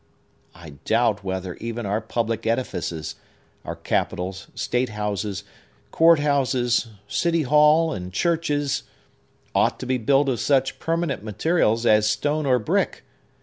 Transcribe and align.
I 0.55 0.71
doubt 0.83 1.23
whether 1.23 1.53
even 1.57 1.85
our 1.85 2.01
public 2.01 2.47
edifices—our 2.47 3.75
capitols, 3.75 4.47
state 4.55 4.89
houses, 4.89 5.43
court 5.91 6.17
houses, 6.17 6.87
city 7.07 7.43
hall, 7.43 7.93
and 7.93 8.11
churches,—ought 8.11 9.79
to 9.79 9.85
be 9.85 9.99
built 9.99 10.27
of 10.27 10.39
such 10.39 10.79
permanent 10.79 11.23
materials 11.23 11.85
as 11.85 12.09
stone 12.09 12.47
or 12.47 12.57
brick. 12.57 13.03